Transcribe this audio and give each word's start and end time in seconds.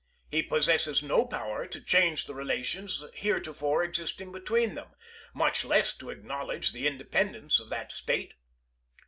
He 0.31 0.41
possesses 0.41 1.03
no 1.03 1.27
power 1.27 1.67
to 1.67 1.79
change 1.79 2.25
the 2.25 2.33
relations 2.33 3.05
heretofore 3.13 3.83
existing 3.83 4.31
between 4.31 4.73
them, 4.73 4.95
much 5.31 5.63
less 5.63 5.95
to 5.97 6.09
acknowledge 6.09 6.71
the 6.71 6.87
independence 6.87 7.59
of 7.59 7.69
that 7.69 7.91
State." 7.91 8.33